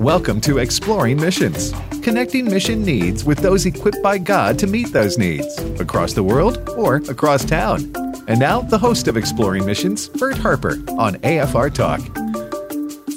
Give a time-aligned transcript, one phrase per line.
[0.00, 1.72] Welcome to Exploring Missions,
[2.02, 6.68] connecting mission needs with those equipped by God to meet those needs across the world
[6.76, 7.94] or across town.
[8.28, 12.02] And now, the host of Exploring Missions, Bert Harper, on AFR Talk.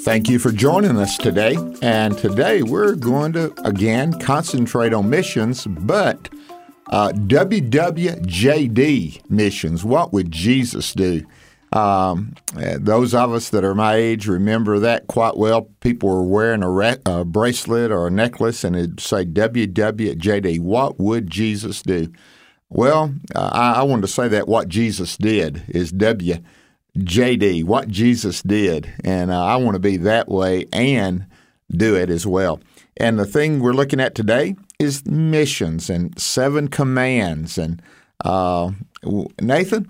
[0.04, 1.58] Thank you for joining us today.
[1.82, 6.30] And today we're going to again concentrate on missions, but
[6.86, 7.70] uh, WWJD
[9.30, 9.84] missions.
[9.84, 11.26] What would Jesus do?
[11.72, 15.62] Um, those of us that are my age remember that quite well.
[15.80, 20.60] People were wearing a, a bracelet or a necklace and it'd say WWJD.
[20.60, 22.12] What would Jesus do?
[22.68, 28.92] Well, uh, I, wanted to say that what Jesus did is WJD, what Jesus did.
[29.04, 31.26] And uh, I want to be that way and
[31.70, 32.60] do it as well.
[32.96, 37.58] And the thing we're looking at today is missions and seven commands.
[37.58, 37.82] And
[38.24, 38.70] uh,
[39.40, 39.88] Nathan,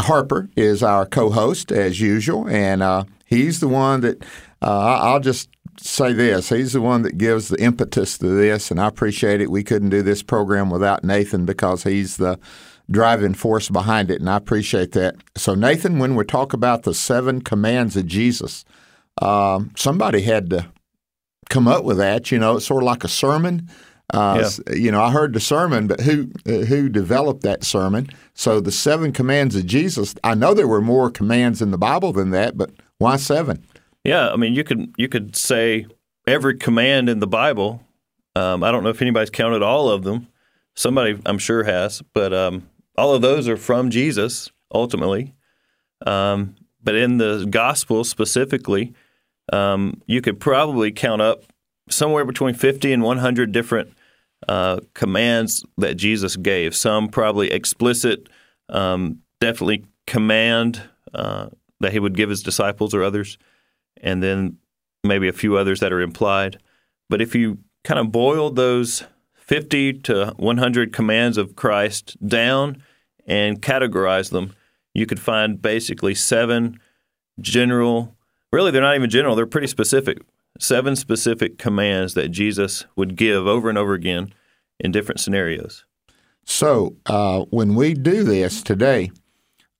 [0.00, 4.22] Harper is our co-host as usual, and uh, he's the one that
[4.60, 8.80] uh, I'll just say this: he's the one that gives the impetus to this, and
[8.80, 9.50] I appreciate it.
[9.50, 12.38] We couldn't do this program without Nathan because he's the
[12.90, 15.16] driving force behind it, and I appreciate that.
[15.36, 18.64] So, Nathan, when we talk about the seven commands of Jesus,
[19.22, 20.66] um, somebody had to
[21.48, 22.30] come up with that.
[22.30, 23.68] You know, it's sort of like a sermon.
[24.12, 24.74] Uh, yeah.
[24.74, 28.08] You know, I heard the sermon, but who who developed that sermon?
[28.34, 30.14] So the seven commands of Jesus.
[30.22, 33.64] I know there were more commands in the Bible than that, but why seven?
[34.04, 35.86] Yeah, I mean, you could you could say
[36.26, 37.82] every command in the Bible.
[38.36, 40.28] Um, I don't know if anybody's counted all of them.
[40.74, 42.68] Somebody, I'm sure, has, but um,
[42.98, 45.34] all of those are from Jesus ultimately.
[46.04, 48.92] Um, but in the gospel specifically,
[49.52, 51.44] um, you could probably count up
[51.88, 53.92] somewhere between 50 and 100 different
[54.48, 56.74] uh, commands that Jesus gave.
[56.74, 58.28] Some probably explicit,
[58.68, 60.82] um, definitely command
[61.12, 61.48] uh,
[61.80, 63.38] that he would give his disciples or others,
[64.00, 64.58] and then
[65.02, 66.58] maybe a few others that are implied.
[67.08, 69.04] But if you kind of boil those
[69.34, 72.82] 50 to 100 commands of Christ down
[73.26, 74.54] and categorize them,
[74.94, 76.80] you could find basically seven
[77.40, 78.16] general,
[78.52, 80.18] really, they're not even general, they're pretty specific
[80.58, 84.32] seven specific commands that Jesus would give over and over again
[84.80, 85.84] in different scenarios.
[86.44, 89.10] So, uh, when we do this today,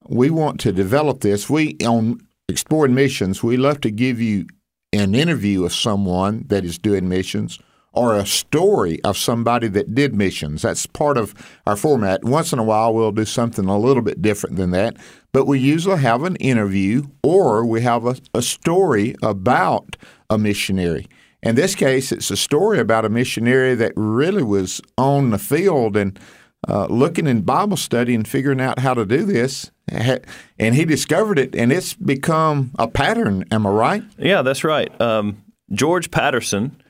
[0.09, 1.49] we want to develop this.
[1.49, 4.47] We, on Exploring Missions, we love to give you
[4.93, 7.59] an interview of someone that is doing missions
[7.93, 10.63] or a story of somebody that did missions.
[10.63, 11.35] That's part of
[11.67, 12.25] our format.
[12.25, 14.97] Once in a while, we'll do something a little bit different than that,
[15.33, 19.97] but we usually have an interview or we have a, a story about
[20.35, 21.07] a missionary.
[21.43, 25.97] In this case, it's a story about a missionary that really was on the field
[25.97, 26.19] and
[26.67, 29.71] uh, looking in Bible study and figuring out how to do this.
[29.89, 33.45] And he discovered it, and it's become a pattern.
[33.51, 34.03] Am I right?
[34.17, 34.99] Yeah, that's right.
[35.01, 36.83] Um, George Patterson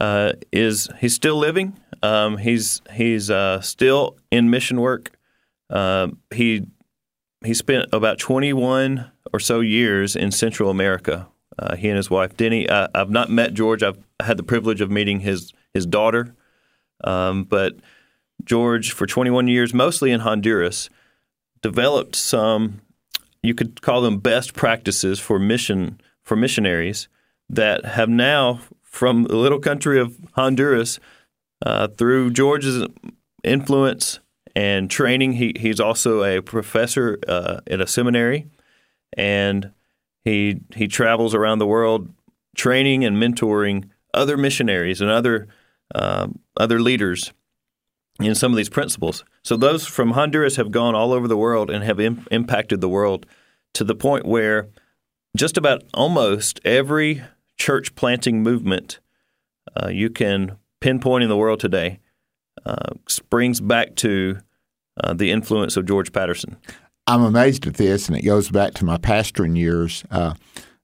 [0.00, 1.78] uh, is he's still living.
[2.02, 5.16] Um, he's he's uh, still in mission work.
[5.68, 6.66] Uh, he
[7.44, 11.28] he spent about 21 or so years in Central America
[11.60, 12.68] uh, he and his wife Denny.
[12.68, 13.82] I, have not met George.
[13.82, 16.34] I've had the privilege of meeting his his daughter,
[17.04, 17.76] um, but
[18.44, 20.90] George, for 21 years, mostly in Honduras,
[21.62, 22.80] developed some
[23.42, 27.08] you could call them best practices for mission for missionaries
[27.48, 30.98] that have now, from the little country of Honduras,
[31.64, 32.86] uh, through George's
[33.42, 34.20] influence
[34.54, 38.46] and training, he, he's also a professor uh, at a seminary,
[39.16, 39.72] and
[40.24, 42.12] he he travels around the world
[42.56, 45.48] training and mentoring other missionaries and other
[45.94, 47.32] uh, other leaders
[48.20, 49.24] in some of these principles.
[49.42, 52.88] So those from Honduras have gone all over the world and have Im- impacted the
[52.88, 53.26] world
[53.74, 54.68] to the point where
[55.36, 57.22] just about almost every
[57.56, 59.00] church planting movement
[59.76, 62.00] uh, you can pinpoint in the world today
[62.66, 64.38] uh, springs back to
[65.02, 66.56] uh, the influence of George Patterson.
[67.10, 70.04] I'm amazed at this, and it goes back to my pastoring years.
[70.12, 70.34] Uh,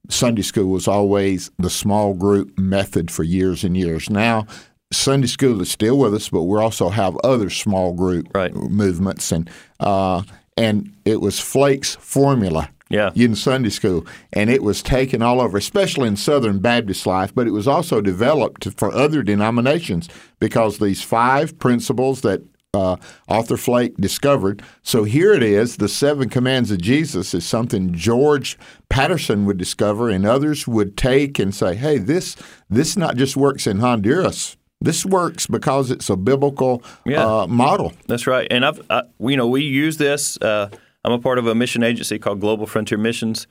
[0.09, 4.11] Sunday school was always the small group method for years and years.
[4.11, 4.45] Now,
[4.93, 8.53] Sunday school is still with us, but we also have other small group right.
[8.53, 10.23] movements, and uh,
[10.57, 12.71] and it was Flake's formula.
[12.89, 13.11] Yeah.
[13.17, 17.35] in Sunday school, and it was taken all over, especially in Southern Baptist life.
[17.35, 20.09] But it was also developed for other denominations
[20.39, 22.43] because these five principles that
[22.75, 22.97] uh,
[23.29, 24.63] Arthur Flake discovered.
[24.83, 25.77] So here it is.
[25.77, 28.59] The seven commands of Jesus is something George
[28.89, 32.37] Patterson would discover, and others would take and say, "Hey, this
[32.69, 37.25] this not just works in Honduras." This works because it's a biblical Yeah.
[37.25, 37.95] uh, model.
[38.09, 38.47] That's right.
[38.51, 40.37] And I've, I, you know, we use this.
[40.41, 40.69] Uh,
[41.03, 43.47] I'm a part of a mission agency called Global Frontier Missions.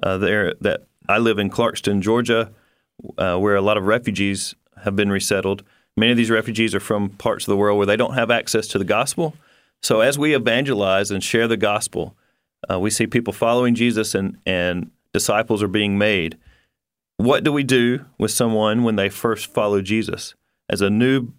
[0.00, 2.52] Uh, there, that I live in Clarkston, Georgia,
[3.18, 4.54] uh, where a lot of refugees
[4.84, 5.64] have been resettled.
[5.98, 8.68] Many of these refugees are from parts of the world where they don't have access
[8.68, 9.34] to the gospel.
[9.82, 12.16] So as we evangelize and share the gospel,
[12.70, 16.38] uh, we see people following Jesus and and disciples are being made.
[17.16, 20.34] What do we do with someone when they first follow Jesus
[20.68, 21.32] as a new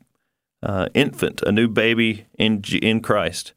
[0.62, 3.54] uh, infant, a new baby in in Christ?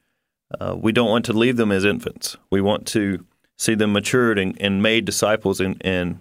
[0.60, 2.36] Uh, we don't want to leave them as infants.
[2.50, 3.24] We want to
[3.58, 6.20] see them matured and, and made disciples and, and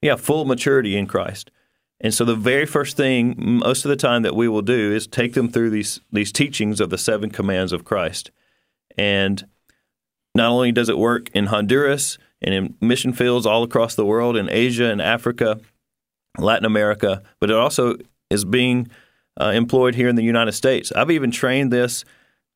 [0.00, 1.50] yeah, full maturity in Christ.
[2.02, 5.06] And so the very first thing most of the time that we will do is
[5.06, 8.32] take them through these these teachings of the seven commands of Christ.
[8.98, 9.46] And
[10.34, 14.36] not only does it work in Honduras and in mission fields all across the world,
[14.36, 15.60] in Asia and Africa,
[16.38, 17.96] Latin America, but it also
[18.30, 18.88] is being
[19.40, 20.90] uh, employed here in the United States.
[20.92, 22.04] I've even trained this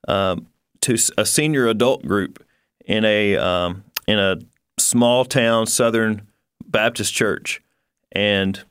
[0.09, 0.49] um,
[0.81, 2.45] to a senior adult group
[2.85, 4.39] in a um, in a
[4.79, 6.27] small town Southern
[6.67, 7.63] Baptist church,
[8.13, 8.63] and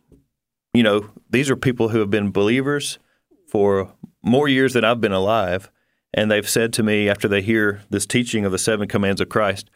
[0.75, 2.99] you know these are people who have been believers
[3.47, 3.91] for
[4.21, 5.69] more years than I've been alive,
[6.13, 9.29] and they've said to me after they hear this teaching of the seven commands of
[9.29, 9.69] Christ,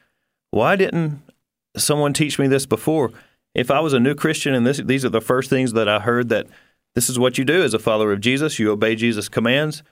[0.51, 1.21] "Why didn't
[1.77, 3.11] someone teach me this before?
[3.55, 5.99] If I was a new Christian and this, these are the first things that I
[5.99, 6.47] heard that
[6.95, 9.83] this is what you do as a follower of Jesus, you obey Jesus' commands."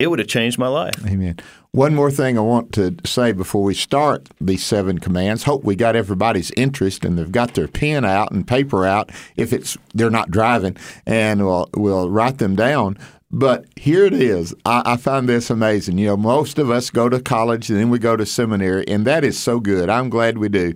[0.00, 0.94] It would have changed my life.
[1.06, 1.36] Amen.
[1.72, 5.44] One more thing I want to say before we start these seven commands.
[5.44, 9.52] Hope we got everybody's interest and they've got their pen out and paper out if
[9.52, 12.96] it's they're not driving, and we'll we'll write them down.
[13.30, 14.54] But here it is.
[14.64, 15.98] I, I find this amazing.
[15.98, 19.06] You know, most of us go to college and then we go to seminary, and
[19.06, 19.90] that is so good.
[19.90, 20.72] I'm glad we do.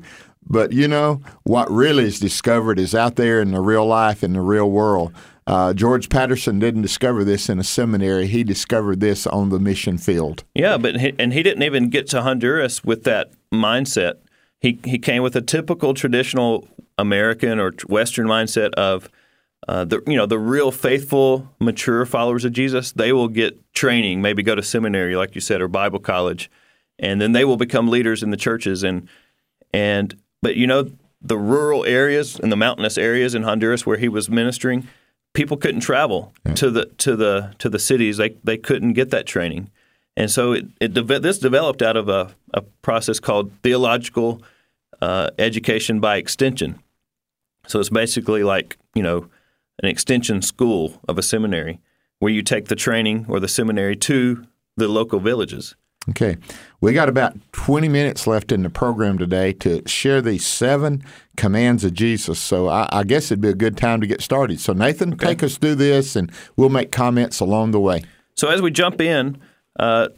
[0.46, 4.34] But you know, what really is discovered is out there in the real life, in
[4.34, 5.14] the real world.
[5.46, 8.26] Uh, George Patterson didn't discover this in a seminary.
[8.26, 10.44] He discovered this on the mission field.
[10.54, 14.14] Yeah, but he, and he didn't even get to Honduras with that mindset.
[14.60, 19.10] He he came with a typical traditional American or Western mindset of
[19.68, 22.92] uh, the you know the real faithful, mature followers of Jesus.
[22.92, 26.50] They will get training, maybe go to seminary, like you said, or Bible college,
[26.98, 28.82] and then they will become leaders in the churches.
[28.82, 29.08] And
[29.72, 30.90] and but you know
[31.20, 34.86] the rural areas and the mountainous areas in Honduras where he was ministering,
[35.34, 38.16] people couldn't travel to the to the to the cities.
[38.16, 39.70] They they couldn't get that training,
[40.16, 44.42] and so it, it this developed out of a, a process called theological
[45.02, 46.78] uh, education by extension.
[47.66, 49.28] So it's basically like you know
[49.82, 51.80] an extension school of a seminary
[52.20, 54.46] where you take the training or the seminary to
[54.76, 55.74] the local villages.
[56.10, 56.36] Okay.
[56.80, 61.02] We got about 20 minutes left in the program today to share these seven
[61.36, 62.38] commands of Jesus.
[62.38, 64.60] So I, I guess it'd be a good time to get started.
[64.60, 68.04] So, Nathan, take us through this and we'll make comments along the way.
[68.36, 69.38] So as we jump in,
[69.78, 70.08] uh,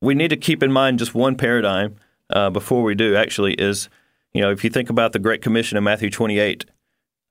[0.00, 1.96] we need to keep in mind just one paradigm
[2.30, 3.16] uh, before we do.
[3.16, 3.88] Actually, is
[4.32, 6.64] you know if you think about the Great Commission in Matthew 28,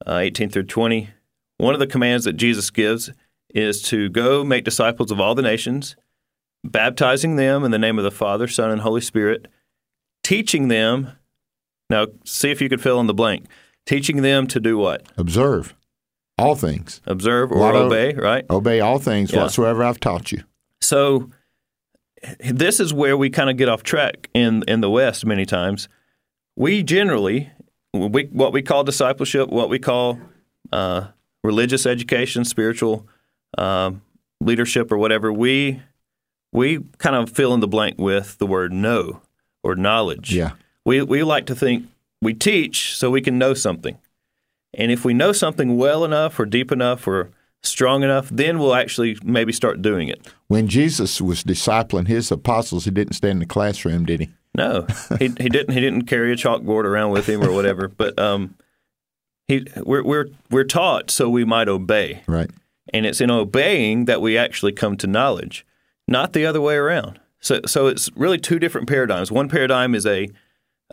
[0.06, 1.10] uh, 18 through 20,
[1.58, 3.12] one of the commands that Jesus gives
[3.54, 5.96] is to go make disciples of all the nations,
[6.64, 9.48] baptizing them in the name of the Father, Son, and Holy Spirit,
[10.24, 11.12] teaching them.
[11.90, 13.46] Now, see if you could fill in the blank.
[13.86, 15.04] Teaching them to do what?
[15.18, 15.74] Observe
[16.38, 18.46] all things, Observe or of- obey, right?
[18.50, 19.42] obey all things Yeah.
[19.42, 20.44] whatsoever I've taught you.
[20.82, 21.30] So
[22.40, 25.90] this is where we kind of get off track in in the West many times.
[26.56, 27.50] We generally
[27.94, 30.20] we, what we call discipleship, what we call
[30.72, 31.08] uh,
[31.44, 33.08] religious education, spiritual
[33.58, 34.02] um,
[34.40, 35.34] leadership, or whatever.
[35.34, 35.82] We
[36.52, 39.22] we kind of fill in the blank with the word know
[39.64, 40.34] or knowledge.
[40.34, 40.52] Yeah.
[40.86, 41.88] We we like to think
[42.22, 43.98] we teach so we can know something.
[44.74, 47.32] And if we know something well enough or deep enough or
[47.64, 50.28] strong enough, then we'll actually maybe start doing it.
[50.48, 54.30] When Jesus was discipling his apostles, he didn't stay in the classroom, did he?
[54.56, 54.88] No,
[55.20, 55.72] he he didn't.
[55.74, 57.88] He didn't carry a chalkboard around with him or whatever.
[57.98, 58.56] But um,
[59.48, 62.50] he we're we're we're taught so we might obey, Right.
[62.94, 65.66] and it's in obeying that we actually come to knowledge,
[66.10, 67.20] not the other way around.
[67.40, 69.32] So so it's really two different paradigms.
[69.32, 70.28] One paradigm is a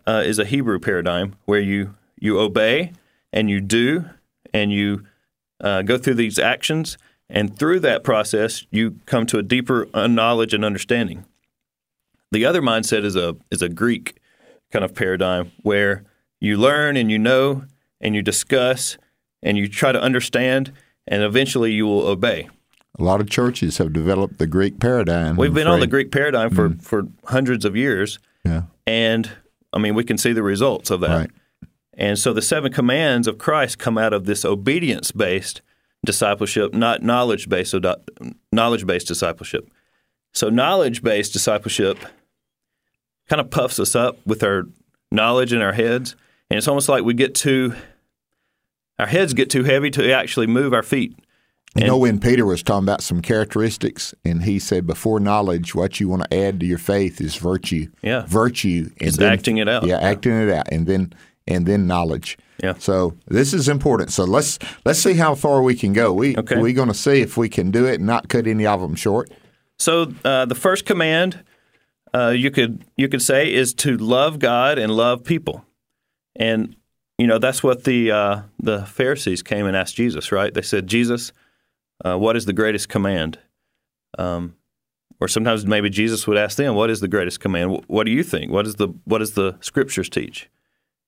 [0.07, 2.93] uh, is a Hebrew paradigm where you you obey
[3.33, 4.05] and you do
[4.53, 5.05] and you
[5.61, 10.07] uh, go through these actions, and through that process you come to a deeper uh,
[10.07, 11.25] knowledge and understanding.
[12.31, 14.19] The other mindset is a is a Greek
[14.71, 16.05] kind of paradigm where
[16.41, 17.65] you learn and you know
[18.01, 18.99] and you discuss
[19.43, 20.73] and you try to understand
[21.07, 22.49] and eventually you will obey.
[22.99, 25.37] A lot of churches have developed the Greek paradigm.
[25.37, 25.87] We've I'm been on the.
[25.87, 26.83] Greek paradigm for, mm.
[26.83, 28.63] for hundreds of years, Yeah.
[28.87, 29.31] and
[29.73, 31.11] I mean we can see the results of that.
[31.11, 31.31] Right.
[31.95, 35.63] And so the seven commands of Christ come out of this obedience based
[36.05, 37.75] discipleship, not knowledge based
[38.53, 39.71] knowledge based discipleship.
[40.33, 41.99] So knowledge based discipleship
[43.29, 44.65] kind of puffs us up with our
[45.11, 46.17] knowledge in our heads,
[46.51, 47.75] and it's almost like we get too
[48.99, 51.19] our heads get too heavy to actually move our feet.
[51.75, 55.75] You And- know, when Peter was talking about some characteristics, and he said, before knowledge,
[55.75, 57.89] what you want to add to your faith is virtue.
[58.03, 58.25] Yeah.
[58.27, 58.89] Virtue.
[58.99, 59.85] is acting it out.
[59.87, 61.13] Yeah, acting it out, and then
[61.49, 62.39] and then knowledge.
[62.63, 62.75] Yeah.
[62.79, 64.11] So this is important.
[64.11, 66.13] So let's let's see how far we can go.
[66.13, 66.57] We Okay.
[66.57, 68.95] we're going to see if we can do it and not cut any of them
[68.95, 69.31] short.
[69.79, 71.45] So uh, the first command
[72.15, 75.67] uh, you could you could say is to love God and love people,
[76.35, 76.75] and
[77.19, 80.33] you know that's what the uh, the Pharisees came and asked Jesus.
[80.33, 80.55] Right?
[80.55, 81.33] They said, Jesus,
[82.05, 83.39] uh, what is the greatest command?
[84.19, 84.57] Um,
[85.21, 87.85] or sometimes maybe Jesus would ask them, "What is the greatest command?
[87.87, 88.51] What do you think?
[88.53, 90.51] What is the what does the Scriptures teach?"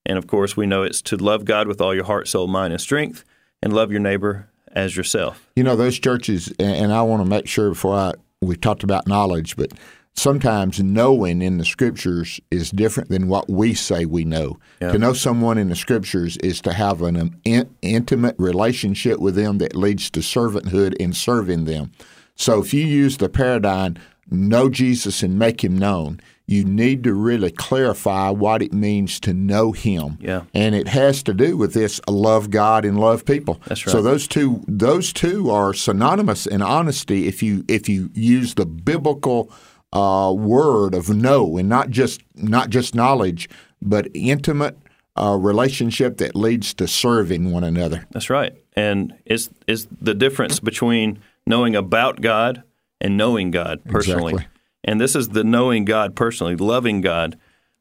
[0.07, 2.73] And of course, we know it's to love God with all your heart, soul, mind,
[2.73, 3.25] and strength,
[3.63, 5.51] and love your neighbor as yourself.
[5.57, 9.07] You know those churches, and I want to make sure before I we talked about
[9.07, 9.73] knowledge, but
[10.19, 14.59] sometimes knowing in the scriptures is different than what we say we know.
[14.81, 14.93] Yeah.
[14.93, 19.35] To know someone in the scriptures is to have an um, in, intimate relationship with
[19.35, 21.93] them that leads to servanthood and serving them.
[22.35, 23.97] So if you use the paradigm
[24.31, 29.35] know Jesus and make him known, you need to really clarify what it means to
[29.35, 30.17] know him.
[30.21, 30.43] Yeah.
[30.55, 33.61] And it has to do with this love God and love people.
[33.67, 33.93] That's right.
[33.93, 38.67] So those two those two are synonymous in honesty if you if you use the
[38.67, 39.53] biblical
[39.93, 43.49] uh, word of know and not just not just knowledge,
[43.81, 44.77] but intimate
[45.17, 48.07] uh, relationship that leads to serving one another.
[48.11, 48.55] That's right.
[48.75, 52.63] And it's is the difference between knowing about God
[53.01, 54.35] and knowing God personally.
[54.35, 54.55] Exactly.
[54.85, 57.39] And this is the knowing God personally, loving God,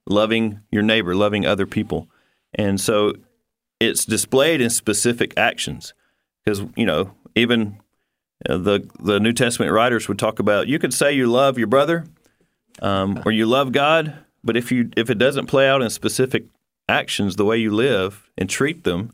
[0.08, 2.10] loving your neighbor, loving other people.
[2.54, 3.14] And so
[3.80, 5.94] it's displayed in specific actions.
[6.44, 7.80] Because, you know, even
[8.46, 12.06] the the New Testament writers would talk about you could say you love your brother
[12.82, 14.14] um, or you love God,
[14.44, 16.46] but if you if it doesn't play out in specific
[16.90, 19.12] actions the way you live and treat them,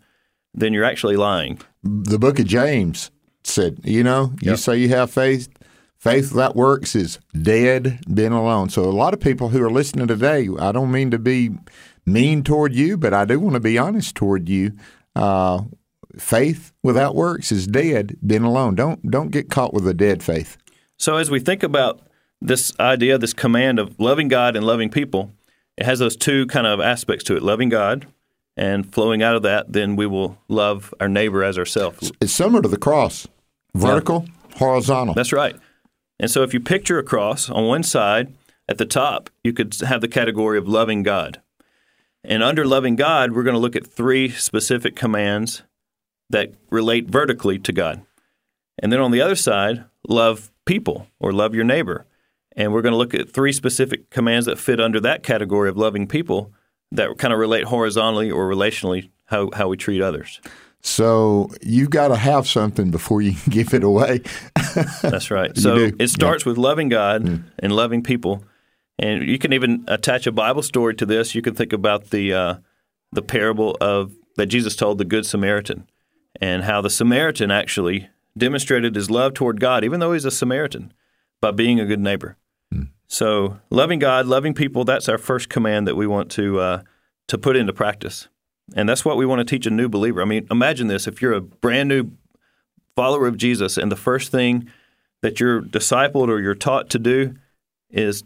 [0.54, 1.60] then you're actually lying.
[1.84, 3.10] The book of James
[3.44, 4.60] said, you know, you Yep.
[4.60, 5.50] say you have faith.
[5.98, 8.68] Faith without works is dead, being alone.
[8.68, 11.52] So a lot of people who are listening today, I don't mean to be
[12.06, 14.74] mean toward you, but I do want to be honest toward you.
[15.16, 15.62] Uh,
[16.18, 18.76] faith without works is dead, being alone.
[18.76, 20.58] Don't don't get caught with a dead faith.
[20.98, 22.02] So as we think about
[22.42, 25.32] this idea, this command of loving God and loving people,
[25.78, 28.08] it has those two kind of aspects to it: loving God,
[28.56, 32.12] and flowing out of that, then we will love our neighbor as ourselves.
[32.22, 33.28] It's similar to the cross,
[33.74, 35.14] vertical, horizontal.
[35.14, 35.56] That's right.
[36.20, 38.34] And so if you picture a cross on one side,
[38.70, 41.42] at the top, you could have the category of loving God.
[42.24, 45.64] And under loving God, we're going to look at three specific commands
[46.30, 48.04] that relate vertically to God.
[48.80, 52.06] And then on the other side, love people or love your neighbor.
[52.56, 55.78] And we're going to look at three specific commands that fit under that category of
[55.78, 56.54] loving people
[56.92, 60.40] that kind of relate horizontally or relationally how, how we treat others.
[60.82, 64.22] So you've got to have something before you can give it away.
[65.02, 65.52] That's right.
[65.58, 68.44] So it starts with loving God and loving people,
[69.00, 71.36] and you can even attach a Bible story to this.
[71.36, 72.56] You can think about the uh,
[73.14, 75.88] the parable of that Jesus told the Good Samaritan,
[76.42, 80.94] and how the Samaritan actually demonstrated his love toward God, even though he's a Samaritan,
[81.42, 82.38] by being a good neighbor.
[83.08, 86.82] So loving God, loving people, that's our first command that we want to uh,
[87.28, 88.28] to put into practice.
[88.76, 90.22] And that's what we want to teach a new believer.
[90.22, 92.12] I mean, imagine this if you're a brand new
[92.96, 94.68] follower of Jesus, and the first thing
[95.22, 97.36] that you're discipled or you're taught to do
[97.92, 98.24] is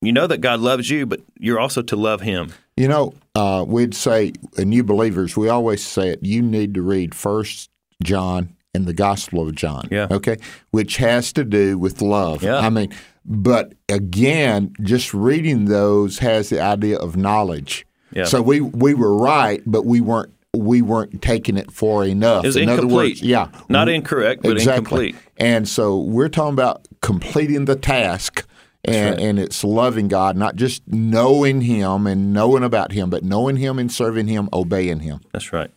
[0.00, 2.52] you know that God loves you, but you're also to love Him.
[2.76, 6.82] You know, uh, we'd say, uh, new believers, we always say it, you need to
[6.82, 7.70] read First
[8.02, 9.88] John and the Gospel of John.
[9.90, 10.08] Yeah.
[10.10, 10.38] Okay.
[10.72, 12.42] Which has to do with love.
[12.42, 12.58] Yeah.
[12.58, 12.92] I mean,
[13.24, 17.86] but again, just reading those has the idea of knowledge.
[18.12, 18.24] Yeah.
[18.24, 22.44] So we we were right, but we weren't we weren't taking it far enough.
[22.44, 23.14] It's In other incomplete.
[23.14, 23.48] words, yeah.
[23.68, 25.08] Not incorrect, but exactly.
[25.08, 25.16] incomplete.
[25.36, 28.46] And so we're talking about completing the task.
[28.86, 29.20] And, right.
[29.20, 33.78] and it's loving God, not just knowing Him and knowing about Him, but knowing Him
[33.78, 35.20] and serving Him, obeying Him.
[35.32, 35.70] That's right.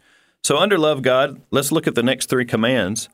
[0.43, 3.07] So under love God, let's look at the next three commands.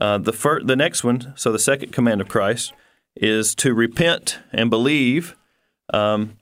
[0.00, 2.72] Uh, the fir- the next one, so the second command of Christ
[3.14, 5.36] is to repent and believe.
[5.92, 6.36] Um,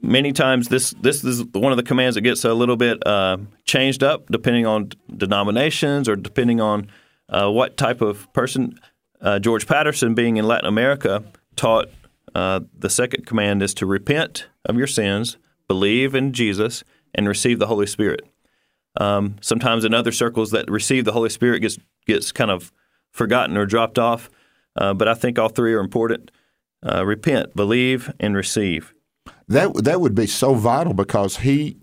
[0.00, 3.38] many times, this this is one of the commands that gets a little bit uh,
[3.64, 6.90] changed up depending on denominations or depending on
[7.28, 8.78] uh, what type of person.
[9.20, 11.24] uh, George Patterson, being in Latin America,
[11.56, 11.88] taught
[12.34, 17.58] uh, the second command is to repent of your sins, believe in Jesus, and receive
[17.58, 18.22] the Holy Spirit.
[18.98, 22.72] Um, sometimes in other circles, that receive the Holy Spirit gets gets kind of
[23.10, 24.30] forgotten or dropped off.
[24.76, 26.30] Uh, but I think all three are important.
[26.84, 28.94] Uh, repent, believe, and receive.
[29.46, 31.76] That that would be so vital because he,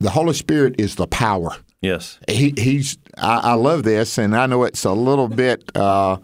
[0.00, 1.56] the Holy Spirit, is the power.
[1.80, 2.18] Yes.
[2.28, 2.98] He he's.
[3.16, 5.70] I, I love this, and I know it's a little bit.
[5.76, 6.18] Uh,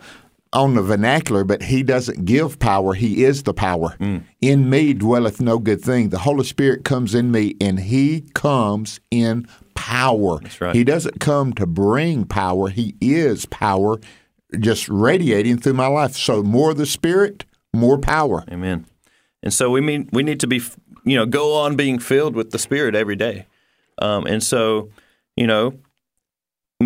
[0.54, 2.94] on the vernacular, but he doesn't give power.
[2.94, 3.96] He is the power.
[3.98, 4.22] Mm.
[4.40, 6.10] In me dwelleth no good thing.
[6.10, 10.38] The Holy Spirit comes in me, and he comes in power.
[10.40, 10.74] That's right.
[10.74, 12.68] He doesn't come to bring power.
[12.68, 13.98] He is power,
[14.58, 16.14] just radiating through my life.
[16.14, 17.44] So more the Spirit,
[17.74, 18.44] more power.
[18.50, 18.86] Amen.
[19.42, 20.62] And so we mean we need to be,
[21.04, 23.46] you know, go on being filled with the Spirit every day.
[24.00, 24.90] Um, and so,
[25.36, 25.74] you know,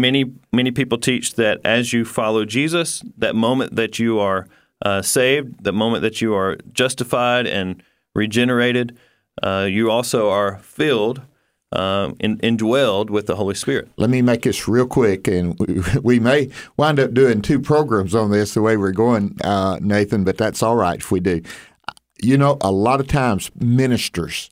[0.01, 4.47] many many people teach that as you follow Jesus, that moment that you are
[4.83, 7.83] uh, saved, the moment that you are justified and
[8.15, 8.97] regenerated,
[9.43, 11.23] uh, you also are filled,
[11.73, 13.89] um, in, indwelled with the Holy Spirit.
[13.97, 18.15] Let me make this real quick, and we, we may wind up doing two programs
[18.15, 21.43] on this the way we're going, uh, Nathan, but that's all right if we do.
[22.21, 24.51] You know, a lot of times ministers,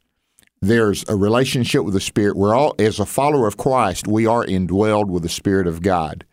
[0.62, 2.36] there's a relationship with the Spirit.
[2.36, 6.24] We're all, as a follower of Christ, we are indwelled with the Spirit of God.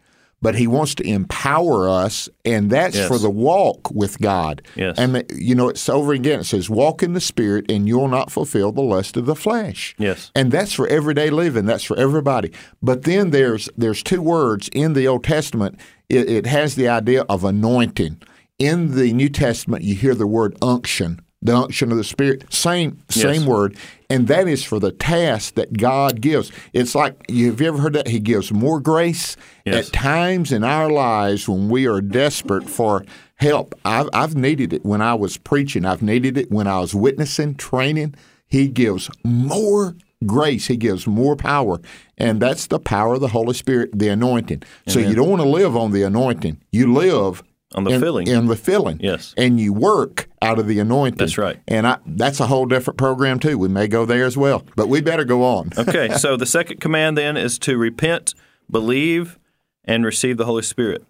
[0.42, 3.08] But He wants to empower us, and that's Yes.
[3.08, 4.62] for the walk with God.
[4.76, 4.96] Yes.
[4.98, 6.42] And, the- you know, it's over again.
[6.42, 9.96] It says, walk in the Spirit, and you'll not fulfill the lust of the flesh.
[9.98, 10.32] Yes.
[10.36, 11.66] And that's for everyday living.
[11.66, 12.52] That's for everybody.
[12.82, 15.80] But then there's there's two words in the Old Testament.
[16.10, 18.22] It, it has the idea of anointing.
[18.60, 22.52] In the New Testament, you hear the word unction, the unction of the Spirit.
[22.52, 23.46] Same same Yes.
[23.46, 23.76] word,
[24.10, 26.52] and that is for the task that God gives.
[26.74, 29.36] It's like you have you ever heard that He gives more grace
[29.66, 29.88] Yes.
[29.88, 33.04] at times in our lives when we are desperate for
[33.36, 33.76] help.
[33.84, 35.86] I've, I've needed it when I was preaching.
[35.86, 38.16] I've needed it when I was witnessing, training.
[38.48, 39.96] He gives more
[40.26, 40.68] grace.
[40.68, 41.82] He gives more power.
[42.18, 44.64] And that's the power of the Holy Spirit, the anointing.
[44.88, 46.62] So you don't want to live on the anointing.
[46.72, 47.44] You live
[47.76, 48.28] On the in, filling.
[48.28, 49.00] In the filling.
[49.00, 49.34] Yes.
[49.38, 51.18] And you work out of the anointing.
[51.18, 51.60] That's right.
[51.68, 53.58] And I, that's a whole different program, too.
[53.58, 54.64] We may go there as well.
[54.76, 55.72] But we better go on.
[55.84, 58.36] Okay, so the second command then is to repent,
[58.72, 59.38] believe,
[59.84, 61.04] and receive the Holy Spirit.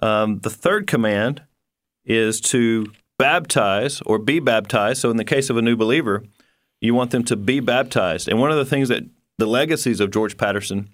[0.00, 1.42] Um, the third command
[2.04, 5.00] is to baptize or be baptized.
[5.00, 6.22] So, in the case of a new believer,
[6.80, 8.28] you want them to be baptized.
[8.28, 9.02] And one of the things that
[9.38, 10.90] the legacies of George Patterson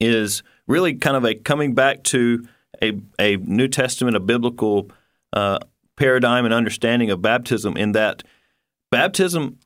[0.00, 2.46] is really kind of a coming back to
[2.82, 4.90] a, a New Testament, a biblical
[5.32, 5.58] uh,
[5.96, 8.22] paradigm and understanding of baptism, in that
[8.90, 9.58] baptism,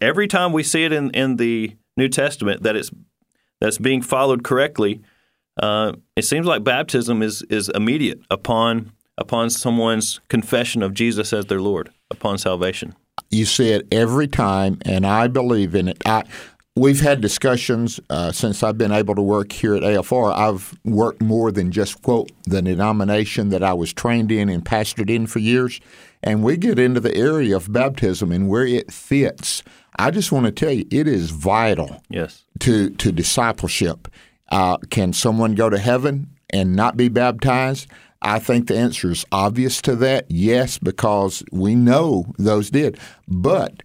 [0.00, 2.90] every time we see it in, in the New Testament, that it's
[3.60, 5.00] that's being followed correctly,
[5.62, 11.46] uh, it seems like baptism is is immediate upon upon someone's confession of Jesus as
[11.46, 12.94] their Lord, upon salvation.
[13.30, 16.02] you see it every time, and I believe in it.
[16.04, 16.24] I,
[16.76, 20.32] we've had discussions uh, since I've been able to work here at AFR.
[20.34, 25.10] I've worked more than just quote the denomination that I was trained in and pastored
[25.10, 25.80] in for years,
[26.22, 29.62] and we get into the area of baptism and where it fits.
[29.98, 32.44] I just want to tell you, it is vital Yes.
[32.60, 34.08] to to discipleship.
[34.50, 37.88] Uh, can someone go to heaven and not be baptized?
[38.22, 40.26] I think the answer is obvious to that.
[40.28, 42.98] Yes, because we know those did.
[43.28, 43.82] But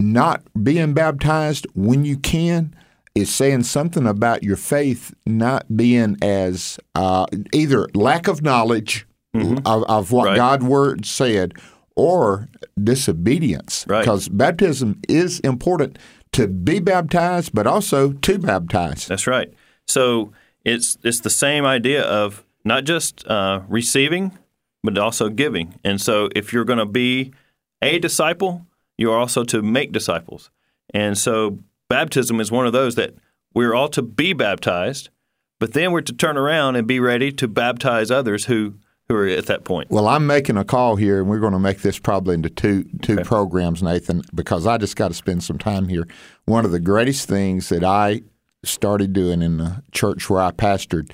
[0.00, 2.74] not being baptized when you can
[3.14, 9.84] is saying something about your faith not being as uh, either lack of knowledge of,
[9.84, 10.36] of what Right.
[10.36, 11.54] God's word said
[11.96, 12.48] or
[12.82, 13.84] disobedience.
[13.88, 14.00] Right.
[14.00, 15.98] Because baptism is important
[16.32, 19.06] to be baptized, but also to baptize.
[19.06, 19.52] That's right.
[19.86, 20.32] So
[20.64, 24.36] it's it's the same idea of not just uh, receiving,
[24.82, 25.74] but also giving.
[25.84, 27.32] And so if you're going to be
[27.80, 28.66] a disciple,
[28.98, 30.50] you are also to make disciples.
[30.92, 33.14] And so baptism is one of those that
[33.54, 35.08] we're all to be baptized,
[35.58, 38.74] but then we're to turn around and be ready to baptize others who
[39.08, 39.90] who are at that point.
[39.90, 42.84] Well, I'm making a call here, and we're going to make this probably into two
[43.00, 43.22] two Okay.
[43.24, 46.06] programs, Nathan, because I just got to spend some time here.
[46.44, 48.20] One of the greatest things that I
[48.64, 51.10] started doing in the church where I pastored,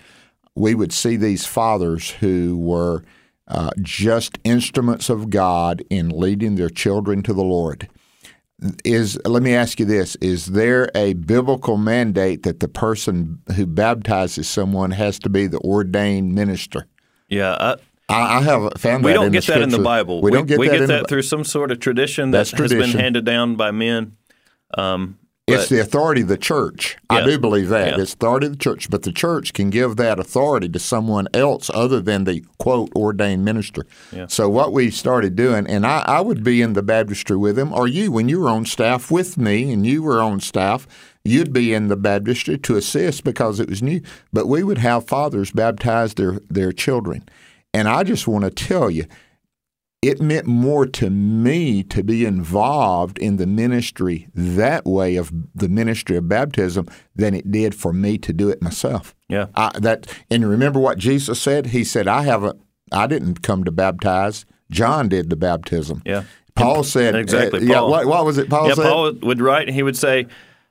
[0.57, 3.05] we would see these fathers who were
[3.49, 7.89] uh, just instruments of God in leading their children to the Lord.
[8.85, 13.67] Is let me ask you this: Is there a biblical mandate that the person who
[13.67, 16.87] baptizes someone has to be the ordained minister?
[17.29, 17.77] Yeah,
[18.09, 19.79] I, I, have found we that we don't in get the that in the.
[19.81, 20.23] Bible.
[20.23, 22.51] We, don't get we that, get that the, through some sort of tradition that That's
[22.53, 24.17] has been handed down by men.
[24.79, 26.97] Um, It's the authority of the church.
[27.11, 27.97] I do believe that.
[27.97, 28.03] Yeah.
[28.03, 31.71] It's authority of the church, but the church can give that authority to someone else
[31.75, 33.87] other than the quote ordained minister.
[34.29, 37.75] So what we started doing, and I, I would be in the baptistry with him,
[37.75, 40.87] or you when you were on staff with me and you were on staff,
[41.25, 44.01] you'd be in the baptistry to assist because it was new.
[44.33, 47.29] But we would have fathers baptize their, their children.
[47.75, 49.05] And I just want to tell you,
[50.05, 55.69] it meant more to me to be involved in the ministry that way of the
[55.69, 56.87] ministry of baptism
[57.17, 59.15] than it did for me to do it myself.
[59.29, 59.47] Yeah.
[59.55, 61.69] I, that and remember what Jesus said?
[61.69, 62.61] He said, "I haven't.
[62.93, 64.45] I didn't come to baptize.
[64.71, 66.25] John did the baptism." Yeah.
[66.55, 67.75] Paul said, Exactly, uh, yeah.
[67.79, 67.91] Paul.
[67.91, 68.49] What, what was it?
[68.49, 68.85] Paul yeah, said.
[68.85, 70.29] Paul would write and he would say,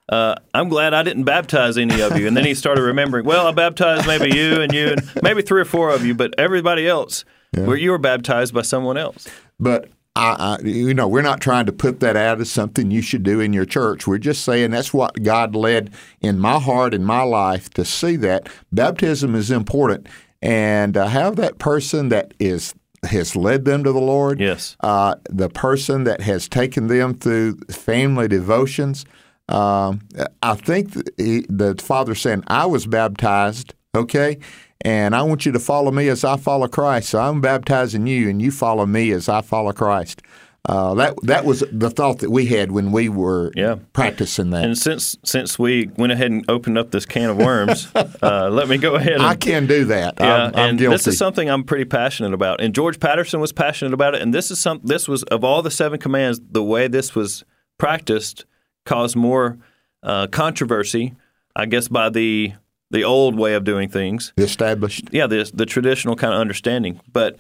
[0.08, 2.26] uh, I'm glad I didn't baptize any of you.
[2.28, 5.60] And then he started remembering, well, I baptized maybe you and you and maybe three
[5.60, 9.28] or four of you, but everybody else, where you were baptized by someone else.
[9.60, 13.02] But I, I, you know, we're not trying to put that out as something you
[13.02, 14.06] should do in your church.
[14.06, 18.16] We're just saying that's what God led in my heart and my life to see
[18.18, 20.08] that baptism is important,
[20.42, 24.40] and uh, have that person that is has led them to the Lord.
[24.40, 24.78] Yes.
[24.80, 29.06] uh, the person that has taken them through family devotions.
[29.50, 30.00] Um,
[30.42, 34.38] I think the, the father saying, "I was baptized, okay."
[34.84, 37.10] And I want you to follow me as I follow Christ.
[37.10, 40.22] So I'm baptizing you, and you follow me as I follow Christ.
[40.66, 43.76] Uh, that that was the thought that we had when we were Yeah.
[43.92, 44.64] practicing that.
[44.64, 47.92] And since since we went ahead and opened up this can of worms,
[48.22, 50.14] uh, let me go ahead and I can do that.
[50.22, 50.94] Yeah, I'm, I'm and guilty.
[50.96, 52.62] this is something I'm pretty passionate about.
[52.62, 54.22] And George Patterson was passionate about it.
[54.22, 54.80] And this is some.
[54.86, 57.44] This was of all the seven commands, the way this was
[57.78, 58.46] practiced
[58.86, 59.58] caused more
[60.02, 61.14] uh, controversy,
[61.58, 62.54] I guess, by the
[62.94, 64.32] the old way of doing things.
[64.38, 65.10] The established.
[65.12, 67.02] Yeah, the the traditional kind of understanding.
[67.12, 67.38] But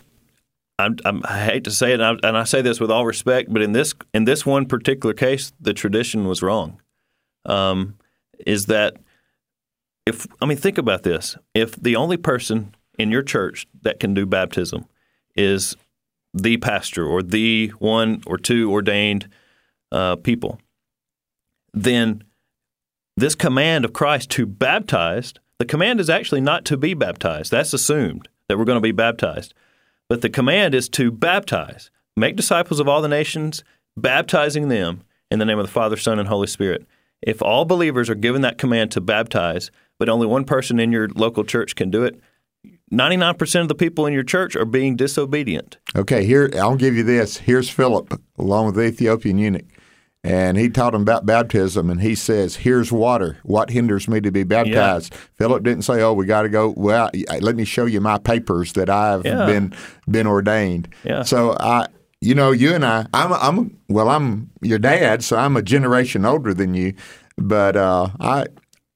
[0.80, 3.06] I'm, I'm, I hate to say it, and I, and I say this with all
[3.06, 6.82] respect, but in this in this one particular case, the tradition was wrong.
[7.46, 7.96] Um,
[8.46, 8.98] is that
[10.06, 14.16] if I mean think about this: if the only person in your church that can
[14.16, 14.86] do baptism
[15.36, 15.78] is
[16.34, 19.30] the pastor or the one or two ordained
[19.92, 20.60] uh, people,
[21.76, 22.24] then
[23.16, 25.34] this command of Christ to baptize,
[25.64, 27.50] the command is actually not to be baptized.
[27.50, 29.54] That's assumed that we're going to be baptized.
[30.10, 33.64] But the command is to baptize, make disciples of all the nations,
[33.96, 36.86] baptizing them in the name of the Father, Son, and Holy Spirit.
[37.22, 41.08] If all believers are given that command to baptize, but only one person in your
[41.08, 42.20] local church can do it,
[42.92, 45.78] 99% of the people in your church are being disobedient.
[45.96, 47.38] Okay, here I'll give you this.
[47.38, 49.68] Here's Philip, along with the Ethiopian eunuch,
[50.24, 51.90] and he taught him about baptism.
[51.90, 53.38] And he says, "Here's water.
[53.44, 57.10] What hinders me to be baptized?" Philip didn't say, "Oh, we got to go." Well,
[57.42, 59.46] let me show you my papers that I've Yeah.
[59.46, 59.74] been
[60.10, 60.88] been ordained.
[61.04, 61.24] Yeah.
[61.24, 61.88] So I,
[62.22, 66.24] you know, you and I, I'm, I'm, well, I'm your dad, so I'm a generation
[66.26, 66.94] older than you,
[67.38, 68.46] but uh, I,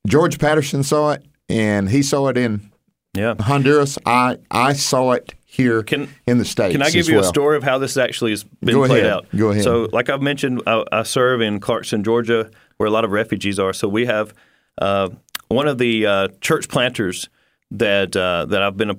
[0.07, 2.71] George Patterson saw it, and he saw it in
[3.13, 3.35] Yeah.
[3.37, 3.97] Honduras.
[4.05, 6.73] I, I saw it here Can- in the states.
[6.73, 7.23] Can I give you well.
[7.23, 9.13] a story of how this actually has been Go played ahead.
[9.13, 9.27] out?
[9.35, 9.63] Go ahead.
[9.63, 13.57] So, like I've mentioned, I, I serve in Clarkston, Georgia, where a lot of refugees
[13.57, 13.71] are.
[13.71, 14.33] So we have
[14.77, 15.09] uh,
[15.47, 17.29] one of the uh, church planters
[17.71, 18.97] that uh, that I've been a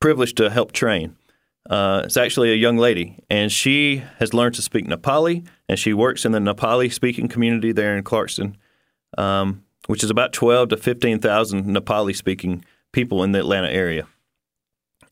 [0.00, 1.16] privileged to help train.
[1.68, 5.92] Uh, it's actually a young lady, and she has learned to speak Nepali, and she
[5.92, 8.54] works in the Nepali speaking community there in Clarkston,
[9.18, 14.06] um, which is about twelve to fifteen thousand Nepali speaking people in the Atlanta area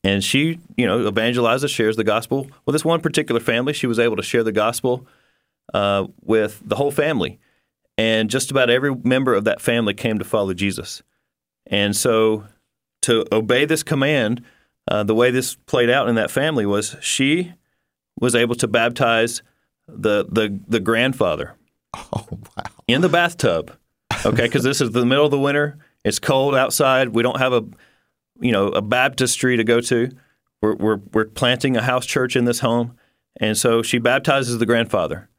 [0.03, 2.47] and she, you know, evangelizes, shares the gospel.
[2.65, 5.07] Well, this one particular family, she was able to share the gospel
[5.73, 7.39] uh, with the whole family,
[7.97, 11.01] and just about every member of that family came to follow Jesus.
[11.65, 12.45] And so,
[13.03, 14.43] to obey this command,
[14.89, 17.53] uh, the way this played out in that family was she
[18.19, 19.41] was able to baptize
[19.87, 21.55] the the the grandfather
[22.87, 23.75] in the bathtub.
[24.25, 25.77] Okay, because this is the middle of the winter.
[26.03, 27.09] It's cold outside.
[27.09, 27.65] We don't have a
[28.39, 30.09] you know a baptistry to go to.
[30.61, 32.97] We're we're we're planting a house church in this home,
[33.39, 35.29] and so she baptizes the grandfather.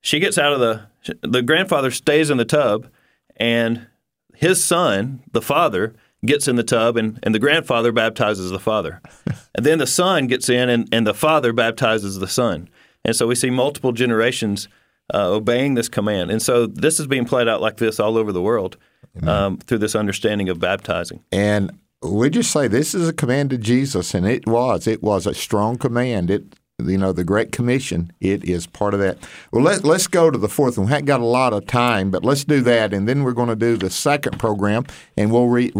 [0.00, 0.86] She gets out of the
[1.22, 2.88] the grandfather stays in the tub,
[3.36, 3.86] and
[4.34, 5.94] his son, the father,
[6.24, 9.00] gets in the tub, and, and the grandfather baptizes the father,
[9.54, 12.68] and then the son gets in, and, and the father baptizes the son,
[13.04, 14.68] and so we see multiple generations
[15.14, 18.32] uh, obeying this command, and so this is being played out like this all over
[18.32, 18.76] the world
[19.22, 21.22] um, through this understanding of baptizing.
[21.32, 24.86] And we just say this is a command of Jesus, and it was.
[24.86, 26.30] It was a strong command.
[26.30, 26.44] It,
[26.78, 28.12] you know, the Great Commission.
[28.20, 29.18] It is part of that.
[29.50, 30.86] Well, let let's go to the fourth one.
[30.86, 33.48] We haven't got a lot of time, but let's do that, and then we're going
[33.48, 34.84] to do the second program,
[35.16, 35.72] and we'll re-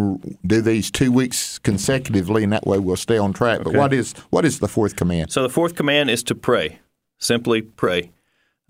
[0.46, 3.62] do these two weeks consecutively, and that way we'll stay on track.
[3.62, 5.32] But what is what is the fourth command?
[5.32, 6.78] So the fourth command is to pray.
[7.18, 8.12] Simply pray.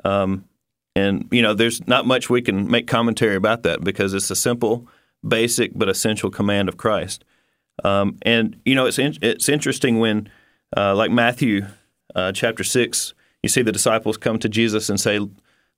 [0.05, 0.45] Um,
[0.97, 4.37] and you know, there's not much we can make commentary about that because it's a
[4.37, 4.89] simple,
[5.27, 7.25] basic but essential command of Christ.
[7.85, 10.29] Um, and you know, it's in, it's interesting when,
[10.77, 11.67] uh, like Matthew
[12.15, 15.21] uh, chapter six, you see the disciples come to Jesus and say,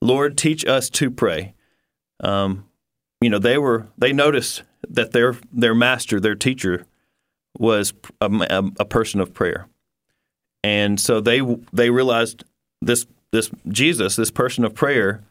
[0.00, 1.54] "Lord, teach us to pray."
[2.20, 2.66] Um,
[3.20, 6.87] you know, they were they noticed that their their master, their teacher,
[7.58, 9.68] was a, a, a person of prayer,
[10.62, 11.40] and so they
[11.72, 12.44] they realized
[12.80, 15.22] this this Jesus, this person of prayer,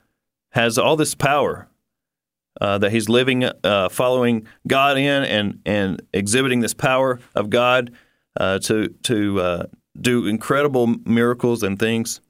[0.52, 1.68] has all this power
[2.60, 7.92] uh, that he's living, uh, following God in, and and exhibiting this power of God
[8.40, 9.64] uh, to to uh,
[10.00, 12.22] do incredible miracles and things.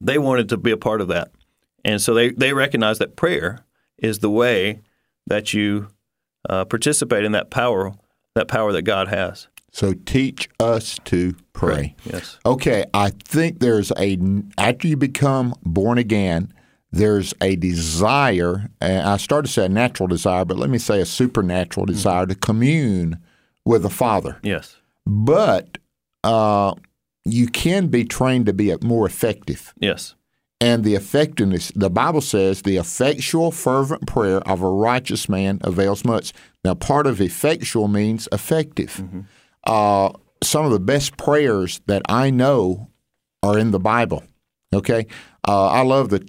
[0.00, 1.30] They wanted to be a part of that,
[1.84, 3.64] and so they they recognized that prayer
[3.98, 4.80] is the way
[5.26, 5.88] that you
[6.48, 7.92] uh, participate in that power
[8.34, 9.48] that power that God has.
[9.72, 11.94] So teach us to pray.
[12.04, 12.38] Yes.
[12.44, 14.18] Okay, I think there's a
[14.58, 16.52] after you become born again,
[16.92, 18.70] there's a desire.
[18.80, 22.26] And I started to say a natural desire, but let me say a supernatural desire
[22.26, 23.18] to commune
[23.64, 24.38] with the Father.
[24.42, 24.76] Yes.
[25.06, 25.78] But
[26.24, 26.74] uh,
[27.24, 29.72] you can be trained to be more effective.
[29.78, 30.14] Yes.
[30.60, 36.04] And the effectiveness, the Bible says, the effectual, fervent prayer of a righteous man avails
[36.04, 36.34] much.
[36.64, 39.02] Now, part of effectual means effective.
[39.64, 40.10] Uh,
[40.42, 42.88] some of the best prayers that I know
[43.42, 44.22] are in the Bible.
[44.74, 45.06] Okay,
[45.48, 46.28] uh, I love the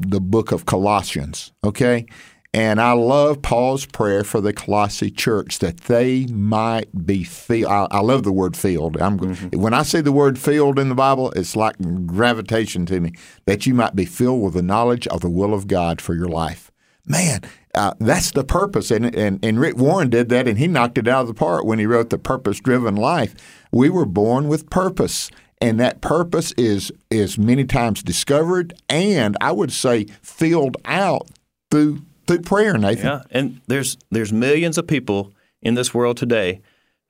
[0.00, 1.52] the book of Colossians.
[1.64, 2.06] Okay,
[2.52, 7.70] and I love Paul's prayer for the Colossae church that they might be filled.
[7.70, 8.96] I, I love the word filled.
[8.96, 9.18] I'm
[9.50, 13.12] when I see the word filled in the Bible, it's like gravitation to me.
[13.44, 16.28] That you might be filled with the knowledge of the will of God for your
[16.28, 16.70] life.
[17.06, 17.42] Man,
[17.74, 18.90] uh, that's the purpose.
[18.90, 21.64] And, and, and Rick Warren did that, and he knocked it out of the park
[21.64, 23.34] when he wrote The Purpose Driven Life.
[23.70, 25.30] We were born with purpose.
[25.60, 31.28] And that purpose is is many times discovered, and I would say filled out
[31.70, 33.06] through through prayer, Nathan.
[33.06, 36.60] Yeah, and there's there's millions of people in this world today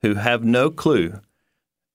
[0.01, 1.19] who have no clue.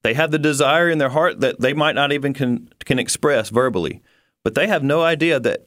[0.02, 3.48] They have the desire in their heart that they might not even can can express
[3.48, 4.02] verbally,
[4.44, 5.64] but they have no idea that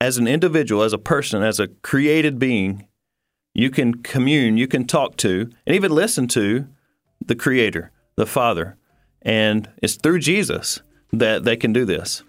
[0.00, 2.86] as an individual, as a person, as a created being,
[3.54, 6.68] you can commune, you can talk to, and even listen to
[7.24, 8.76] the Creator, the Father,
[9.22, 10.80] and it's through Jesus
[11.12, 12.22] that they can do this.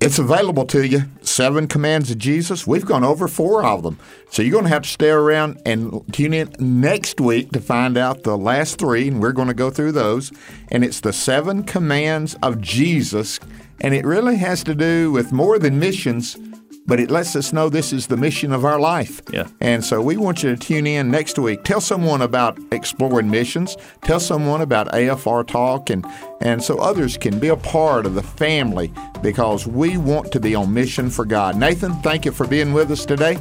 [0.00, 1.04] It's available to you.
[1.22, 2.66] Seven commands of Jesus.
[2.66, 3.98] We've gone over four of them.
[4.28, 7.96] So you're going to have to stay around and tune in next week to find
[7.96, 10.30] out the last three, and we're going to go through those.
[10.68, 13.40] And it's the seven commands of Jesus,
[13.80, 16.36] and it really has to do with more than missions,
[16.86, 19.22] but it lets us know this is the mission of our life.
[19.32, 19.48] Yeah.
[19.60, 21.64] And so we want you to tune in next week.
[21.64, 23.76] Tell someone about exploring missions.
[24.02, 26.04] Tell someone about AFR Talk, and
[26.40, 28.92] and so others can be a part of the family
[29.22, 31.56] because we want to be on mission for God.
[31.56, 33.38] Nathan, thank you for being with us today,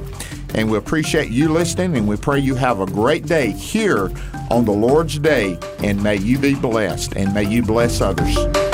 [0.55, 1.97] and we appreciate you listening.
[1.97, 4.11] And we pray you have a great day here
[4.49, 8.72] on the Lord's Day, and may you be blessed, and may you bless others.